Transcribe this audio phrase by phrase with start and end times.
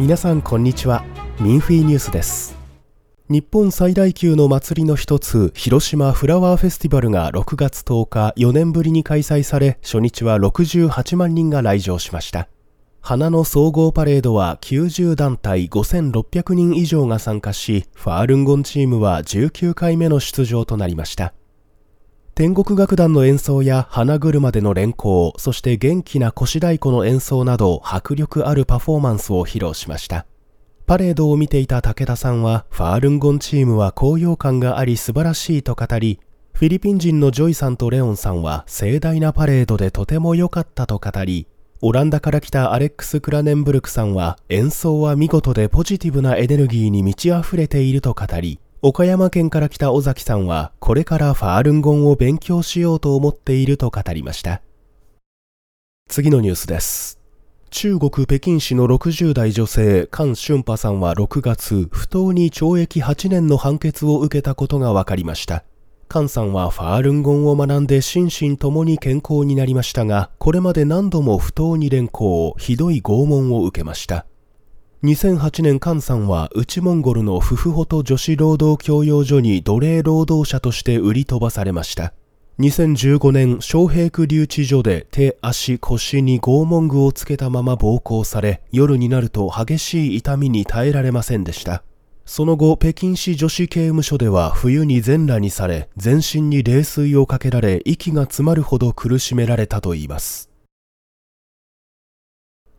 [0.00, 1.04] 皆さんこんにちは。
[1.40, 2.56] ミンフィーニュースです。
[3.28, 12.48] 日本最大級の祭りの一つ広島フラワーフェスティバルが6月10日4年ぶりに開催され初日は68万人が来場しました。
[13.00, 21.34] 花の総合パレードは90団体5600人以上が参加しファールンゴンチームは19回目の出場となりました。
[22.38, 30.24] 天国楽団の演奏や花車での連行、そして元気な腰太鼓の演奏など迫力あるパフォーマンスを披露しました。
[30.86, 36.20] パレードを見ていた武田さんは、ファールンゴンチームは高揚感があり素晴らしいと語り、
[36.52, 41.48] フィリピン人のジョイさんとレオンさんは盛大なパレードでとても良かったと語り、
[41.82, 54.62] オランダから来たアレックス・クラネンブルクさんは演奏は見事でポジティブなエネルギーに満ち溢れていると語り、岡山県から来た尾崎さんは、これからファールンゴンを勉強しようと思っていると語りました。
[56.08, 57.18] 次のニュースです。
[57.70, 65.64] 中国北京市の60代女性、菅春波さんは6月、不当に懲役8年の判決を受けたことが分かりました。
[66.08, 74.24] 菅さんはファールンゴンを学んで心身ともに健康になりましたが、これまで何度も不当に連行、ひどい拷問を受けました。
[75.04, 82.12] 2008年菅さんは内モンゴルのフフホト女子労働教養所に奴隷労働者として売り飛ばされました。
[82.58, 91.84] 2015年、小平区留置所で手、足、腰に拷問具をつけたまま暴行され、夜になると激しい痛みに耐えられませんでした。
[92.26, 100.50] その後、北京市女子刑務所では冬に全裸にされ、全身に冷水をかけられ、息が詰まるほど苦しめられたといいます。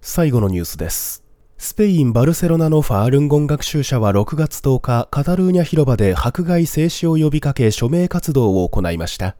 [0.02, 1.29] 最後のニュースです。
[1.62, 9.36] スペイン・バルセロナのファールンゴン学習者は6月10日、カタルーニャ広場で迫害静止を呼びかけ署名活動を行いました。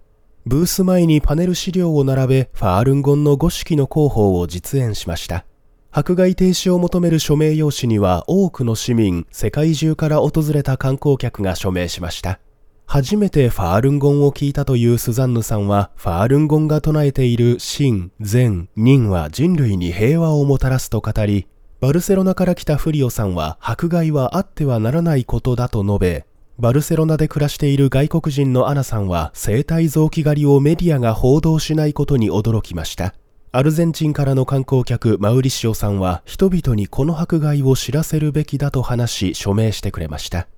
[0.46, 5.46] ブース前にパネル資料を並べ、ファールンゴンの5式の広報を実演しました。
[5.92, 12.42] 迫害停止を求める署名用紙には多くの市民、世界中から訪れた観光客が署名しました。
[12.86, 21.48] 初めてファールンゴンを聞いたというスザンヌさんは、ファールンゴンが唱えている真、善、人は人類に平和をもたらすと語り、
[21.82, 26.26] バルセロナから来たフリオさんは迫害はあってはならないことだと述べ、
[26.58, 33.14] バルセロナで暮らしている外国人のアナさんは生体臓器狩りをメディアが報道しないことに驚きました。
[33.54, 40.50] アルゼンチンからの観光客マウリシオさんは人々にこの迫害を知らせるべきだと話し署名してくれました。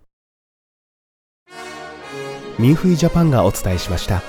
[2.58, 4.24] ミンフイジャパンがお伝えしました。